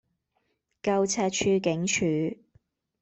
[0.81, 2.35] 舊赤柱警署